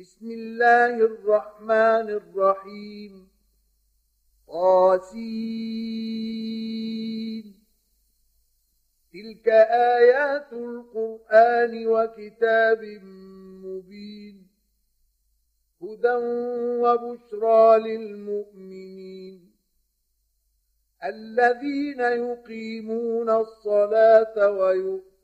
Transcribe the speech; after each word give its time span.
بسم 0.00 0.30
الله 0.30 0.96
الرحمن 0.96 2.10
الرحيم. 2.10 3.28
طاسين. 4.48 5.44
تلك 9.12 9.48
آيات 9.70 10.52
القرآن 10.52 11.86
وكتاب 11.86 12.82
مبين. 13.64 14.48
هدى 15.82 16.16
وبشرى 16.82 17.78
للمؤمنين. 17.78 19.54
الذين 21.04 22.00
يقيمون 22.00 23.30
الصلاة 23.30 24.50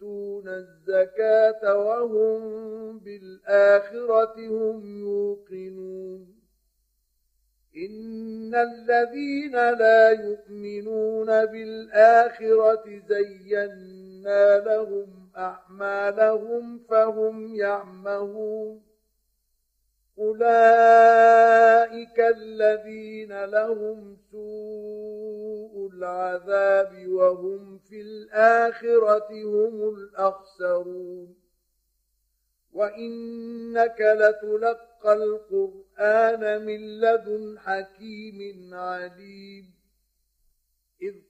ويؤتون 0.03 0.49
الزكاة 0.49 1.77
وهم 1.77 2.99
بالآخرة 2.99 4.35
هم 4.49 4.99
يوقنون. 4.99 6.41
إن 7.77 8.55
الذين 8.55 9.53
لا 9.53 10.11
يؤمنون 10.11 11.27
بالآخرة 11.27 13.03
زينا 13.09 14.59
لهم 14.59 15.31
أعمالهم 15.37 16.79
فهم 16.79 17.55
يعمهون. 17.55 18.83
أولئك 20.19 21.41
الذين 22.21 23.45
لهم 23.45 24.17
سوء 24.31 25.50
العذاب 25.77 27.09
وهم 27.09 27.79
في 27.79 28.01
الآخرة 28.01 29.29
هم 29.45 29.95
الأخسرون. 29.95 31.35
وإنك 32.73 34.01
لتلقى 34.01 35.13
القرآن 35.13 36.67
من 36.67 37.01
لدن 37.01 37.59
حكيم 37.59 38.75
عليم. 38.75 39.75
إذ 41.03 41.30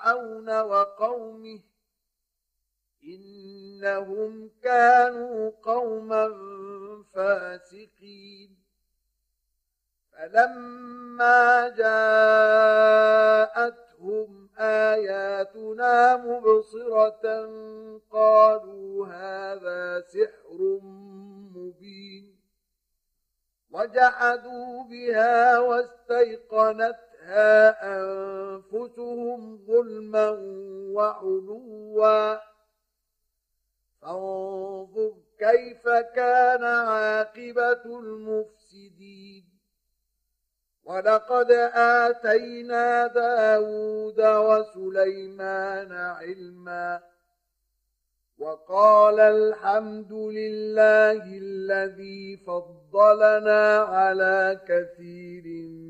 فرعون 0.00 0.60
وقومه 0.60 1.60
إنهم 3.04 4.50
كانوا 4.62 5.50
قوما 5.62 6.28
فاسقين. 7.14 8.60
فلما 10.12 11.68
جاءتهم 11.68 12.10
آياتنا 14.58 16.16
مبصرة 16.16 17.50
قالوا 18.10 19.06
هذا 19.06 20.00
سحر 20.00 20.80
مبين. 21.54 22.40
وجحدوا 23.70 24.84
بها 24.84 25.58
واستيقنت 25.58 27.09
أنفسهم 27.82 29.58
ظلما 29.66 30.30
وعلوا. 30.94 32.36
فانظر 34.02 35.12
كيف 35.38 35.88
كان 35.88 36.64
عاقبة 36.64 37.98
المفسدين. 37.98 39.44
ولقد 40.84 41.50
آتينا 41.74 43.06
داود 43.06 44.20
وسليمان 44.20 45.92
علما. 45.92 47.00
وقال 48.38 49.20
الحمد 49.20 50.12
لله 50.12 51.22
الذي 51.24 52.36
فضلنا 52.36 53.78
على 53.78 54.60
كثير 54.68 55.44
من 55.44 55.89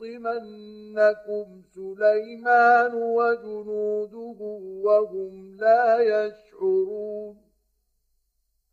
ليحطمنكم 0.00 1.62
سليمان 1.74 2.94
وجنوده 2.94 4.38
وهم 4.84 5.56
لا 5.60 5.98
يشعرون 5.98 7.36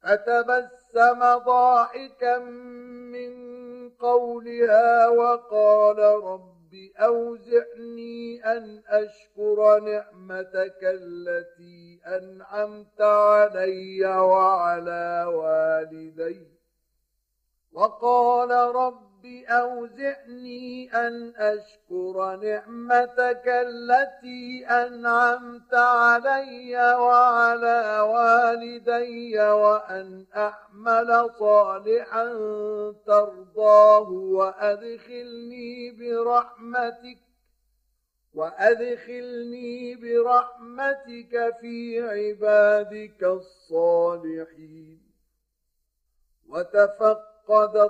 فتبسم 0.03 1.19
ضاحكا 1.45 2.37
من 2.37 3.35
قولها 3.89 5.07
وقال 5.07 5.97
رب 5.99 6.73
أوزعني 6.97 8.45
أن 8.45 8.83
أشكر 8.87 9.79
نعمتك 9.79 10.79
التي 10.83 12.01
أنعمت 12.05 13.01
علي 13.01 14.05
وعلى 14.05 15.25
والدي. 15.25 16.47
وقال 17.73 18.75
رب 18.75 19.14
أوزعني 19.49 20.91
أن 20.93 21.33
أشكر 21.37 22.35
نعمتك 22.35 23.43
التي 23.47 24.65
أنعمت 24.67 25.73
علي 25.73 26.95
وعلى 26.95 27.99
والدي 27.99 29.39
وأن 29.39 30.25
أعمل 30.35 31.29
صالحا 31.39 32.25
ترضاه 33.05 34.09
وأدخلني 34.09 35.91
برحمتك 35.91 37.17
وأدخلني 38.33 39.95
برحمتك 39.95 41.55
في 41.61 42.01
عبادك 42.01 43.23
الصالحين 43.23 45.01
وتفقد 46.49 47.89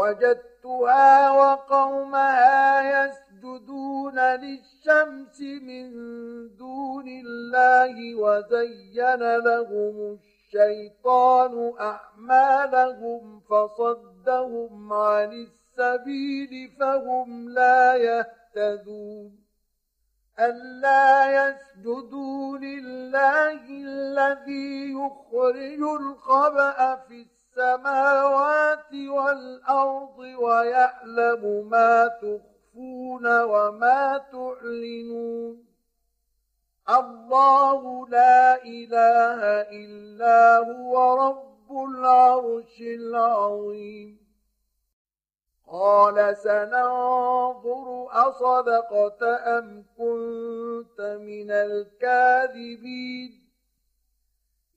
وجدتها 0.00 1.30
وقومها 1.30 3.04
يسجدون 3.04 4.18
للشمس 4.18 5.40
من 5.40 5.90
دون 6.56 7.08
الله 7.08 8.14
وزين 8.14 9.36
لهم 9.36 10.18
الشيطان 10.18 11.72
أعمالهم 11.80 13.40
فصدهم 13.40 14.92
عن 14.92 15.32
السبيل 15.32 16.70
فهم 16.80 17.48
لا 17.48 17.94
يهتدون 17.94 19.40
ألا 20.38 21.08
يسجدوا 21.38 22.58
لله 22.58 23.60
الذي 23.68 24.92
يخرج 24.92 26.00
الخبأ 26.00 26.96
في 26.96 27.14
السبيل 27.14 27.39
السماوات 27.60 28.94
والأرض 28.94 30.18
ويعلم 30.18 31.68
ما 31.70 32.08
تخفون 32.08 33.42
وما 33.42 34.18
تعلنون. 34.32 35.64
الله 36.88 38.08
لا 38.08 38.64
إله 38.64 39.40
إلا 39.70 40.58
هو 40.58 41.14
رب 41.28 41.88
العرش 41.88 42.80
العظيم. 42.80 44.20
قال 45.68 46.36
سننظر 46.36 48.08
أصدقت 48.10 49.22
أم 49.22 49.84
كنت 49.98 51.00
من 51.00 51.50
الكاذبين. 51.50 53.40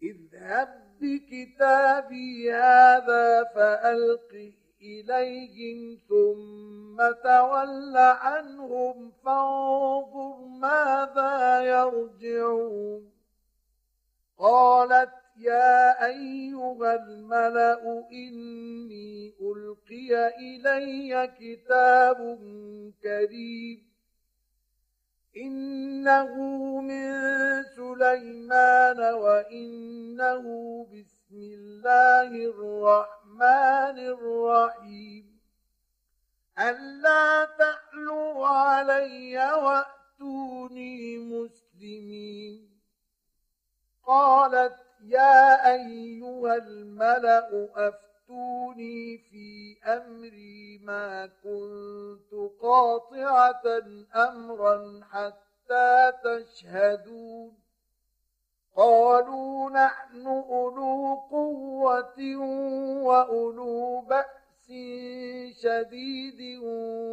اذهب 0.04 0.84
بكتابي 1.02 2.54
هذا 2.54 3.44
فألقه 3.56 4.54
إليهم 4.82 5.98
ثم 6.10 6.98
تول 7.24 7.98
عنهم 7.98 9.12
فانظر 9.26 10.46
ماذا 10.46 11.62
يرجعون. 11.62 13.12
قالت 14.38 15.24
يا 15.38 16.06
أيها 16.06 16.96
الملأ 16.96 18.10
إني 18.12 19.34
ألقي 19.42 20.28
إلي 20.38 21.28
كتاب 21.40 22.40
كريم 23.04 23.93
إنه 25.38 26.36
من 26.82 27.14
سليمان 27.64 29.00
وإنه 29.14 30.44
بسم 30.94 31.36
الله 31.36 32.28
الرحمن 32.28 33.98
الرحيم. 34.00 35.40
ألا 36.60 37.46
تعلوا 37.46 38.48
علي 38.48 39.38
وأتوني 39.54 41.18
مسلمين. 41.18 42.80
قالت 44.06 44.76
يا 45.04 45.74
أيها 45.74 46.56
الملأ 46.56 47.68
أفتوني 48.24 49.18
في 49.18 49.78
أمري 49.86 50.78
ما 50.84 51.30
كنت 51.44 52.52
قاطعة 52.62 53.62
أمرا 54.16 55.02
حتى 55.12 56.12
تشهدون 56.24 57.54
قالوا 58.76 59.70
نحن 59.70 60.28
أولو 60.28 61.16
قوة 61.32 62.38
وأولو 63.04 64.02
بأس 64.02 64.68
شديد 65.62 66.60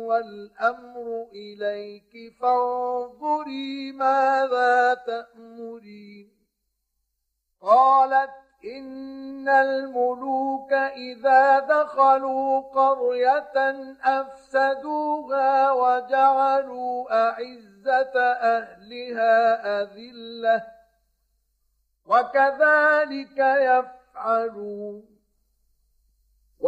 والأمر 0.07 1.29
إليك 1.33 2.35
فانظري 2.41 3.93
ماذا 3.93 4.95
تأمرين 4.95 6.31
قالت 7.61 8.50
إن 8.65 9.49
الملوك 9.49 10.73
إذا 10.73 11.59
دخلوا 11.59 12.61
قرية 12.61 13.57
أفسدوها 14.05 15.73
وجعلوا 15.73 17.29
أعزة 17.29 18.21
أهلها 18.23 19.83
أذلة 19.83 20.63
وكذلك 22.07 23.39
يفعلون 23.39 25.10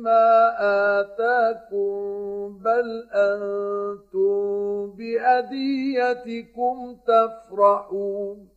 مما 0.00 0.56
آتاكم 1.00 2.58
بل 2.64 3.08
أنتم 3.12 4.90
بهديتكم 4.96 6.76
تفرحون 7.06 8.48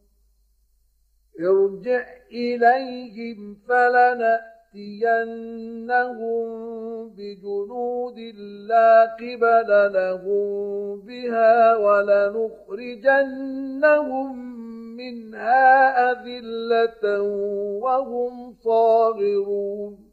ارجع 1.39 2.05
إليهم 2.31 3.57
فلنأتينهم 3.67 4.53
لنأتينهم 4.75 6.45
بجنود 7.09 8.19
لا 8.67 9.15
قبل 9.15 9.93
لهم 9.93 11.01
بها 11.01 11.75
ولنخرجنهم 11.75 12.77
منها 14.97 16.11
أذلة 16.11 17.21
وهم 17.81 18.53
صاغرون 18.63 20.12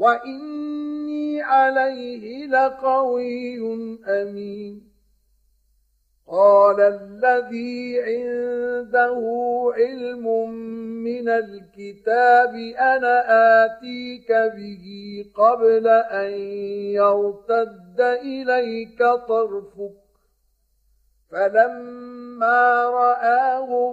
وإني 0.00 1.42
عليه 1.42 2.46
لقوي 2.46 3.58
أمين. 4.08 4.90
قال 6.28 6.80
الذي 6.80 8.00
عنده 8.00 9.20
علم 9.76 10.50
من 11.04 11.28
الكتاب 11.28 12.54
أنا 12.78 13.14
آتيك 13.64 14.32
به 14.32 14.84
قبل 15.34 15.88
أن 15.88 16.32
يرتد 16.96 18.00
إليك 18.00 18.98
طرفك. 19.28 20.00
فلما 21.30 22.84
رآه 22.84 23.92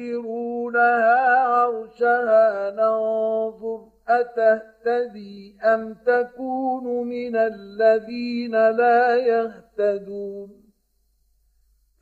نكروا 0.00 0.70
لها 0.70 1.38
عرشها 1.38 2.70
ننظر 2.70 3.88
أتهتدي 4.08 5.58
أم 5.62 5.94
تكون 5.94 7.08
من 7.08 7.36
الذين 7.36 8.70
لا 8.70 9.16
يهتدون 9.16 10.60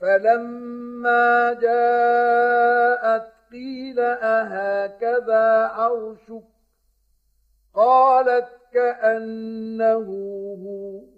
فلما 0.00 1.52
جاءت 1.52 3.33
قيل 3.52 4.00
أهكذا 4.00 5.67
عرشك 5.67 6.45
قالت 7.75 8.49
كأنه 8.73 10.07
هو 10.64 11.17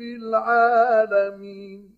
العالمين. 0.00 1.94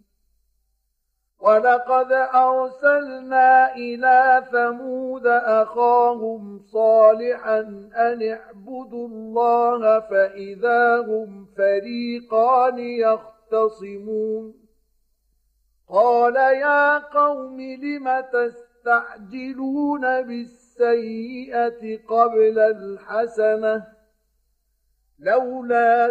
ولقد 1.40 2.12
أرسلنا 2.34 3.74
إلى 3.74 4.44
ثمود 4.52 5.26
أخاهم 5.26 6.58
صالحا 6.58 7.60
أن 7.96 8.22
اعبدوا 8.22 9.08
الله 9.08 10.00
فإذا 10.00 10.96
هم 11.00 11.46
فريقان 11.56 12.78
يختصمون. 12.78 14.54
قال 15.88 16.36
يا 16.36 16.98
قوم 16.98 17.60
لم 17.60 18.20
تستعجلون 18.32 20.22
بالسيئة 20.22 22.06
قبل 22.08 22.58
الحسنة؟ 22.58 23.86
لولا 25.18 26.10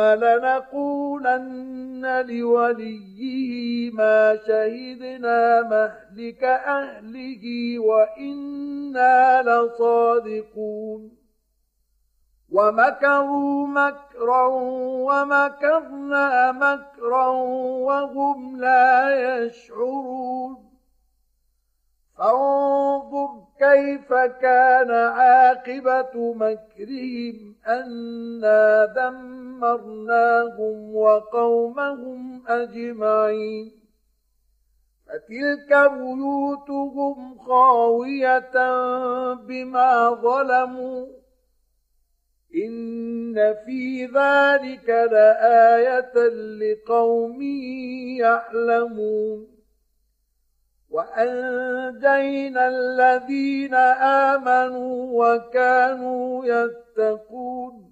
لنقولن 0.00 1.46
لوليه 2.26 3.90
ما 3.90 4.36
شهدنا 4.46 5.62
مهلك 5.62 6.44
أهله 6.44 7.78
وإنا 7.78 9.42
لصادقون. 9.42 11.10
ومكروا 12.50 13.66
مكرا 13.66 14.46
ومكرنا 15.06 16.52
مكرا 16.52 17.26
وهم 17.86 18.60
لا 18.60 19.10
يشعرون. 19.44 20.72
فانظر 22.18 23.42
كيف 23.58 24.12
كان 24.12 24.90
عاقبة 24.90 26.34
مكرهم 26.34 27.54
أنا 27.66 28.86
دمرناهم 29.62 30.96
وقومهم 30.96 32.42
أجمعين 32.48 33.72
فتلك 35.06 35.90
بيوتهم 35.92 37.38
خاوية 37.38 38.54
بما 39.34 40.10
ظلموا 40.10 41.06
إن 42.54 43.34
في 43.66 44.04
ذلك 44.04 44.88
لآية 44.88 46.28
لقوم 46.60 47.42
يعلمون 48.18 49.48
وأنجينا 50.90 52.68
الذين 52.68 53.74
آمنوا 54.34 55.24
وكانوا 55.24 56.44
يتقون 56.46 57.91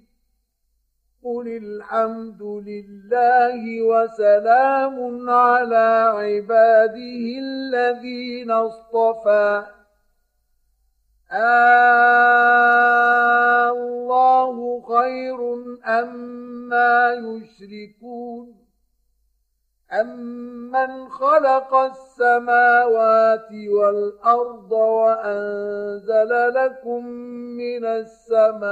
قل 1.23 1.47
الحمد 1.47 2.41
لله 2.41 3.81
وسلام 3.81 5.29
على 5.29 6.13
عباده 6.15 7.39
الذين 7.39 8.51
اصطفى. 8.51 9.63
آه 11.31 12.11
الله 13.71 14.81
خير 14.81 15.39
أما 15.85 17.13
يشركون. 17.13 18.60
أمن 19.93 21.09
خلق 21.09 21.75
السماوات 21.75 23.47
والأرض 23.51 24.71
وأنزل 24.71 26.53
لكم 26.53 27.05
من 27.57 27.85
السماء 27.85 28.69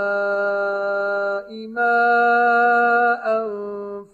ماء 1.68 3.48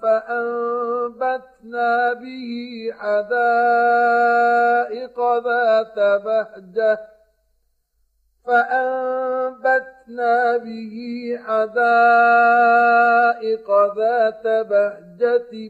فأنبتنا 0.01 1.93
به 2.13 2.91
حدائق 2.99 4.25
ذات 5.43 5.99
بهجة 5.99 6.99
فأنبتنا 8.45 10.37
به 10.57 10.95
حدائق 11.45 11.95
ذات 13.95 14.47
بهجة 14.47 15.69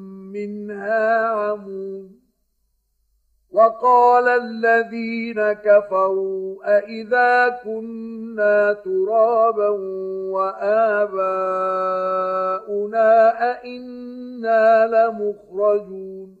منها 0.33 1.27
عمون 1.27 2.21
وقال 3.51 4.27
الذين 4.27 5.53
كفروا 5.53 6.77
أإذا 6.77 7.49
كنا 7.63 8.73
ترابا 8.73 9.69
وآباؤنا 10.31 11.51
أئنا 13.51 14.87
لمخرجون. 14.87 16.40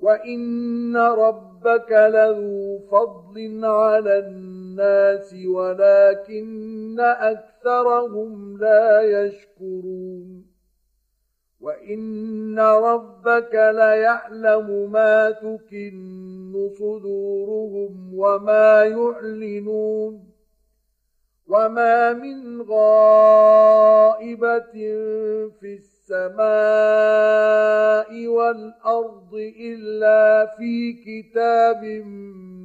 وان 0.00 0.96
ربك 0.96 1.92
لذو 1.92 2.78
فضل 2.90 3.64
على 3.64 4.18
الناس 4.18 5.34
ولكن 5.46 7.00
اكثرهم 7.00 8.58
لا 8.58 9.02
يشكرون 9.02 10.46
وان 11.60 12.58
ربك 12.58 13.54
ليعلم 13.54 14.92
ما 14.92 15.30
تكن 15.30 16.68
صدورهم 16.78 18.10
وما 18.14 18.84
يعلنون 18.84 20.28
وما 21.48 22.12
من 22.12 22.62
غائبه 22.62 24.22
في 25.60 25.74
السماء 25.74 25.97
السماء 26.10 28.08
والأرض 28.26 29.34
إلا 29.60 30.46
في 30.58 30.92
كتاب 30.92 31.84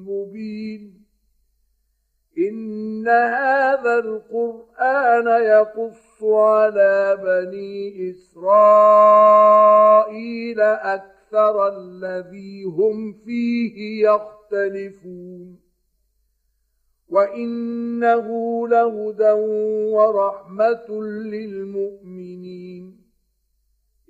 مبين. 0.08 1.04
إن 2.38 3.08
هذا 3.08 4.00
القرآن 4.00 5.28
يقص 5.28 6.24
على 6.24 7.18
بني 7.24 8.10
إسرائيل 8.10 8.52
أكثر 10.62 11.68
الذي 11.68 12.64
هم 12.64 13.14
فيه 13.14 14.08
يختلفون. 14.10 15.60
وإنه 17.10 18.28
لهدى 18.68 19.32
ورحمة 19.92 21.04
للمؤمنين. 21.04 23.03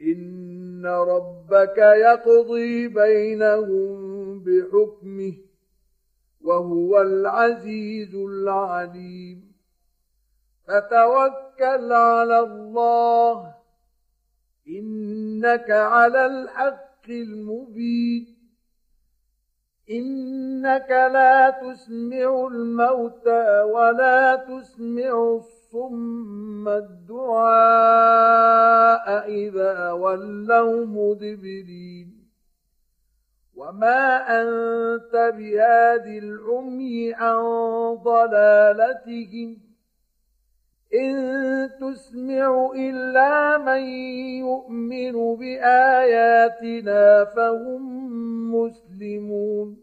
إن 0.04 0.86
ربك 0.86 1.78
يقضي 1.78 2.88
بينهم 2.88 4.40
بحكمه 4.44 5.34
وهو 6.42 7.02
العزيز 7.02 8.16
العليم 8.16 9.54
فتوكل 10.68 11.92
على 11.92 12.40
الله 12.40 13.56
إنك 14.68 15.72
على 15.72 16.26
الحق 16.26 17.10
المبين 17.10 18.34
إنك 19.90 20.90
لا 20.90 21.50
تسمع 21.50 22.48
الموتى 22.48 23.62
ولا 23.62 24.36
تسمع 24.36 25.40
الصم 25.74 26.68
الدعاء 26.68 27.30
إذا 29.30 29.92
ولوا 29.92 30.86
مدبرين. 30.86 32.14
وما 33.56 34.18
أنت 34.42 35.34
بهاد 35.38 36.06
العمي 36.06 37.14
عن 37.14 37.44
ضلالتهم. 38.04 39.58
إن 40.94 41.70
تسمع 41.82 42.72
إلا 42.76 43.58
من 43.58 43.82
يؤمن 44.40 45.36
بآياتنا 45.36 47.26
فهم 47.26 47.82
مسلمون. 48.56 49.83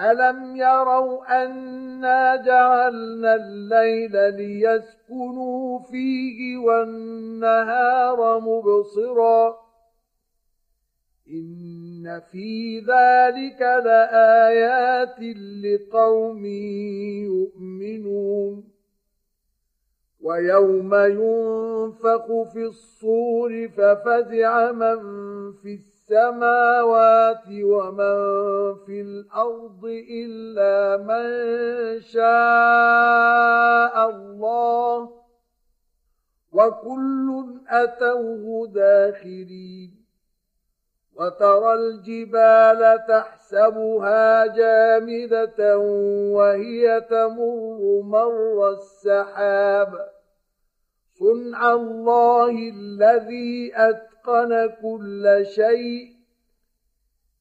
ألم 0.00 0.56
يروا 0.56 1.44
أنا 1.44 2.36
جعلنا 2.36 3.34
الليل 3.34 4.34
ليسكنوا 4.34 5.78
فيه 5.78 6.56
والنهار 6.58 8.40
مبصرا 8.40 9.56
إن 11.30 12.20
في 12.32 12.78
ذلك 12.78 13.60
لآيات 13.60 15.20
لقوم 15.64 16.46
يؤمنون 17.26 18.64
ويوم 20.20 20.94
ينفخ 20.94 22.26
في 22.52 22.64
الصور 22.64 23.68
ففزع 23.68 24.72
من 24.72 24.98
في 25.52 25.74
السماء 25.74 25.97
السماوات 26.08 27.44
ومن 27.48 28.16
في 28.86 29.00
الأرض 29.00 29.84
إلا 30.10 30.96
من 31.04 31.26
شاء 32.00 32.24
الله 34.10 35.10
وكل 36.52 37.44
أتوه 37.68 38.68
داخرين 38.68 40.04
وترى 41.16 41.74
الجبال 41.74 42.98
تحسبها 43.08 44.46
جامدة 44.46 45.78
وهي 46.32 47.00
تمر 47.00 48.00
مر 48.04 48.70
السحاب 48.70 50.08
صنع 51.18 51.72
الله 51.72 52.50
الذي 52.74 53.72
اتقن 54.28 54.70
كل 54.82 55.46
شيء. 55.54 56.08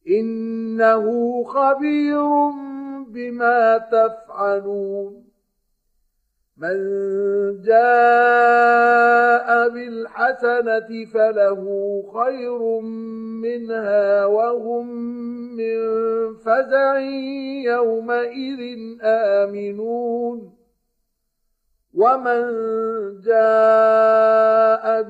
إنه 0.07 1.43
خبير 1.43 2.51
بما 3.07 3.77
تفعلون. 3.77 5.27
من 6.57 6.77
جاء 7.61 7.87
بالحسنة 9.69 11.05
فله 11.13 12.03
خير 12.13 12.79
منها 13.41 14.25
وهم 14.25 14.87
من 15.55 15.77
فزع 16.35 16.99
يومئذ 17.63 18.77
آمنون. 19.01 20.57
ومن 21.93 22.41
جاء 23.21 25.01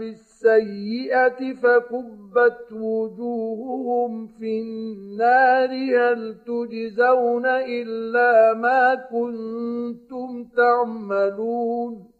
بالسيئه 0.43 1.53
فكبت 1.53 2.71
وجوههم 2.71 4.27
في 4.27 4.61
النار 4.61 5.69
هل 5.69 6.37
تجزون 6.45 7.45
إلا 7.45 8.53
ما 8.53 8.95
كنتم 8.95 10.43
تعملون؟ 10.43 12.11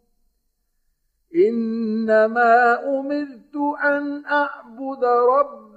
إنما 1.48 2.78
أمرت 2.98 3.56
أن 3.84 4.24
أعبد 4.26 5.04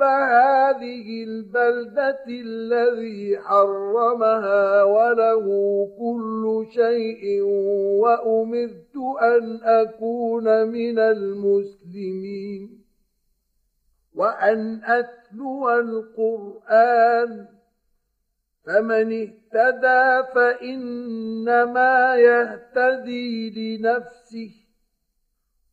رب 0.01 0.07
هذه 0.07 1.23
البلدة 1.23 2.25
الذي 2.27 3.37
حرمها 3.39 4.83
وله 4.83 5.45
كل 5.99 6.65
شيء 6.73 7.41
وأمرت 8.01 8.95
أن 9.21 9.59
أكون 9.63 10.67
من 10.67 10.99
المسلمين. 10.99 12.81
وأن 14.15 14.81
أتلو 14.83 15.69
القرآن 15.69 17.45
فمن 18.65 19.11
اهتدى 19.21 20.27
فإنما 20.35 22.15
يهتدي 22.15 23.49
لنفسه. 23.49 24.60